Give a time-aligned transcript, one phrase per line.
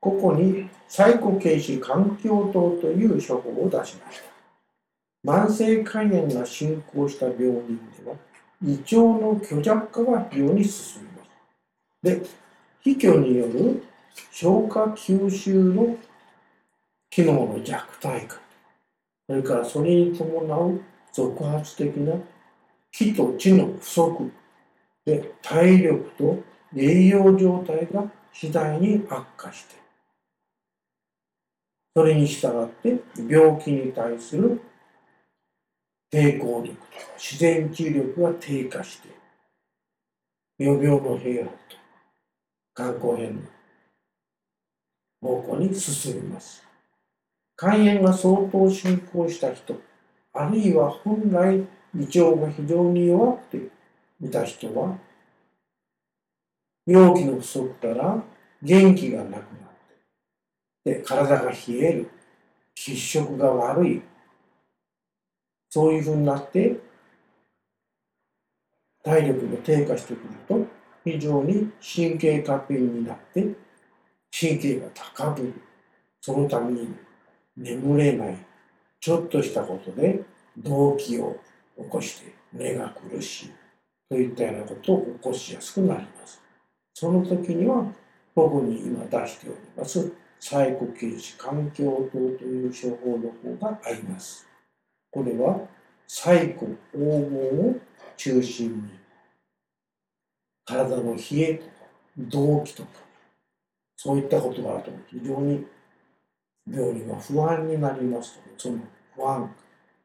[0.00, 4.38] ここにサイコ軽視環境糖という処方を出しました。
[5.24, 8.16] 慢性肝炎が進行した病人では、
[8.62, 11.30] 胃腸の虚弱化が非常に進みます。
[12.02, 12.22] で、
[12.80, 13.82] 非虚による
[14.30, 15.96] 消化吸収の
[17.10, 18.40] 機能の弱体化、
[19.26, 20.80] それからそれに伴う
[21.12, 22.14] 続発的な
[22.92, 24.32] 気と知の不足
[25.04, 26.42] で体力と
[26.76, 29.87] 栄養状態が次第に悪化している
[31.98, 34.60] それに従って病気に対する
[36.12, 36.86] 抵抗力とか
[37.18, 39.08] 自然治癒力が低下して
[40.58, 41.58] 予病の平和と
[42.76, 43.42] 肝硬変の
[45.20, 46.64] 方向に進みます。
[47.56, 49.74] 肝炎が相当進行した人、
[50.32, 53.70] あるいは本来胃腸が非常に弱くて
[54.20, 54.96] いた人は、
[56.86, 58.22] 病気の不足から
[58.62, 59.67] 元気がなくなって、
[60.88, 62.10] で体が冷える、
[62.74, 64.02] 血色が悪い、
[65.68, 66.80] そういうふうになって、
[69.04, 70.66] 体力が低下してくると、
[71.04, 73.42] 非常に神経過敏になって、
[74.30, 75.54] 神経が高ぶる。
[76.20, 76.88] そのために
[77.56, 78.38] 眠れない。
[79.00, 80.20] ちょっとしたことで
[80.56, 81.38] 動悸を
[81.76, 83.52] 起こして目が苦しい。
[84.08, 86.40] といったようなことを起こしやすくなります。
[86.94, 87.92] その時には、
[88.34, 94.46] ここに今出しております、サイコ形視環境等という処方の方があります。
[95.10, 95.60] これは、
[96.06, 97.76] サイコ黄金を
[98.16, 98.90] 中心に、
[100.64, 101.72] 体の冷えとか、
[102.18, 102.88] 動悸とか、
[103.96, 105.66] そういったことがあると非常に
[106.70, 108.78] 病人は不安になりますので、その
[109.16, 109.54] 不安、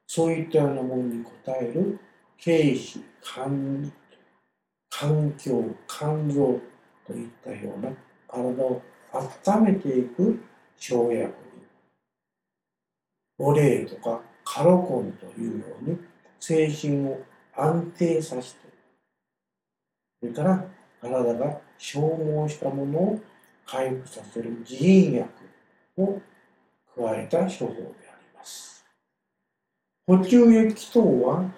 [0.07, 1.99] そういったようなものに応える
[2.43, 3.91] 軽視、環
[4.89, 6.61] 環境、肝臓
[7.07, 7.91] といったような
[8.27, 8.81] 体を
[9.13, 10.43] 温めていく
[10.77, 11.33] 生薬に、
[13.37, 15.97] オレーとかカロコンというように
[16.39, 17.21] 精神を
[17.55, 18.59] 安定させて、
[20.19, 20.65] それから
[21.01, 23.21] 体が消耗したものを
[23.65, 25.29] 回復させる自因薬
[25.97, 26.21] を
[26.95, 28.85] 加えた処方であります。
[30.07, 31.49] 補充液等は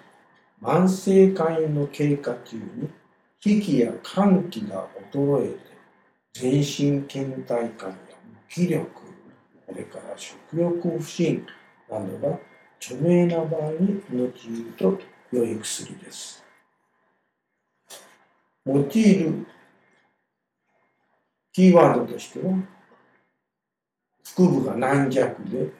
[0.62, 2.88] 慢性肝炎の経過中に
[3.40, 5.75] 危機や肝気が衰えて
[6.38, 8.86] 全身倦怠感や無気力
[9.66, 11.46] それから食欲不振
[11.90, 12.38] などが
[12.78, 14.32] 著名な場合に用いる
[14.76, 14.98] と
[15.32, 16.44] 良い薬です。
[18.66, 19.46] 用いる
[21.54, 22.52] キーワードとしては
[24.36, 25.70] 腹部が軟弱で、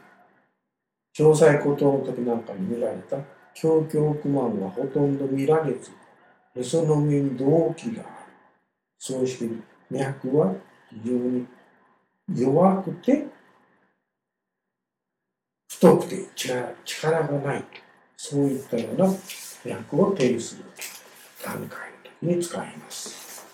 [1.15, 3.19] 詳細孤島の時なんかに見られた
[3.63, 5.91] 胸胸不満がほとんど見られず、
[6.55, 8.33] へその上に動悸がある。
[8.99, 10.55] そうして脈は
[10.91, 11.47] 非常に
[12.35, 13.27] 弱くて、
[15.69, 16.27] 太くて
[16.85, 17.65] 力がない。
[18.17, 19.07] そういったような
[19.65, 20.65] 脈を定義する
[21.45, 21.97] 段階の
[22.29, 23.47] 時に使います。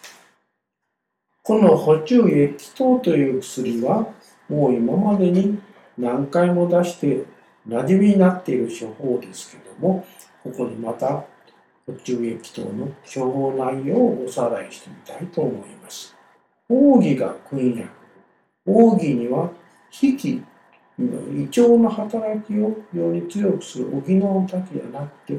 [1.43, 4.13] この補充液糖という薬は、
[4.49, 5.61] もう今までに
[5.99, 7.25] 何回も出して
[7.69, 10.07] 馴染みになっている処方ですけども、
[10.45, 11.25] ここにまた
[11.87, 16.15] 補充液等の処方内容をおさらいしてみたいと思います。
[16.73, 17.89] 奥義が訓薬。
[18.65, 19.51] 奥義には、
[20.01, 20.43] 引き、
[20.99, 25.39] 胃腸の働きをより強くする補うだけじゃなくて、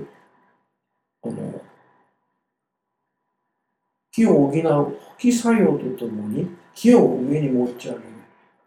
[1.22, 1.62] この
[4.12, 8.04] 気を補う補気作用とともに気を上に持ち上げる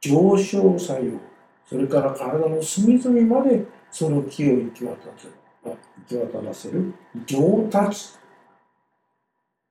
[0.01, 1.21] 上昇作用、
[1.69, 5.29] それから体の隅々までその気を行き渡せ
[5.65, 5.77] 行
[6.09, 6.95] き渡らせる
[7.27, 8.15] 上達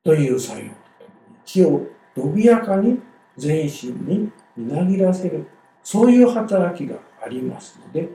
[0.03, 0.71] という作用。
[1.45, 2.99] 気を伸びやかに
[3.37, 5.47] 全身にみなぎらせる、
[5.83, 8.09] そういう働きがありますので、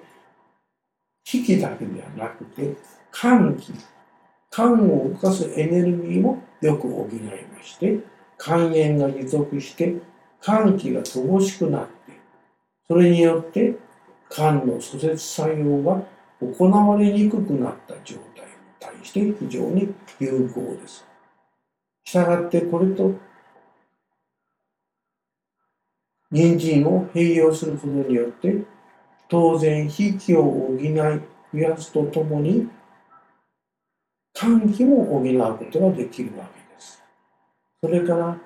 [1.32, 2.76] 引きだけではなくて、
[3.12, 3.72] 肝気、
[4.50, 7.20] 肝を動かすエネルギーもよく補い
[7.54, 8.00] まして、
[8.38, 9.94] 肝炎が持続して
[10.40, 12.12] 肝気が乏しくなって、
[12.88, 13.76] それによって
[14.30, 16.02] 肝の疎接作用が
[16.40, 21.06] 行われにくくなった状態に対して非常に有効です。
[22.04, 23.12] したがってこれと
[26.30, 28.64] 人参を併用することによって
[29.28, 32.68] 当然非気を補い増やすとともに
[34.32, 37.02] 肝気も補うことができるわけです。
[37.82, 38.38] それから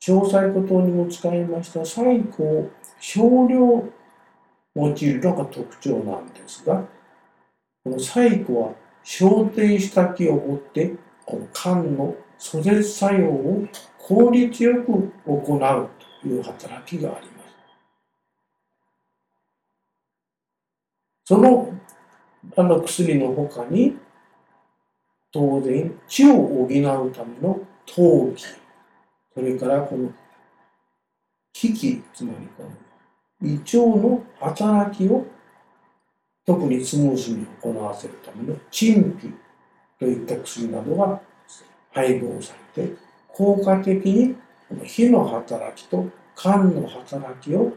[0.00, 3.84] 詳細ことにも使いました最高少量
[4.74, 6.84] 用いるのが特徴なんですが、
[7.84, 8.74] この細工は
[9.04, 10.94] 焦点した気を持って、
[11.26, 13.66] この肝の疎絶作用を
[13.98, 15.90] 効率よく行う
[16.24, 17.50] いう働きがあります。
[21.24, 21.72] その
[22.56, 23.96] あの薬の他に
[25.32, 28.42] 当然血を補うための陶器
[29.34, 30.12] それからこの
[31.52, 32.70] 危機つまりこの
[33.48, 35.24] 胃腸の働きを
[36.44, 39.32] 特にスムーズに行わせるための陳皮
[40.00, 41.20] といった薬などが
[41.92, 42.94] 配合されて
[43.28, 44.34] 効果的に
[44.84, 47.72] 火の働きと肝の働きを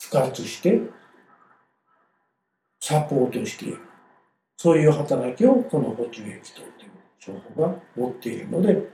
[0.00, 0.80] 復活して
[2.80, 3.78] サポートしている
[4.56, 8.90] そういう働きをこの補充液糖という情報が持っているので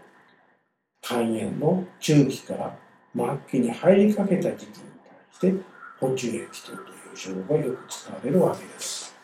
[1.00, 2.76] 肝炎の中期から
[3.14, 4.84] 末期に入りかけた時期に
[5.40, 5.64] 対して
[6.00, 9.15] 補充液糖という情報がよく使われるわけです。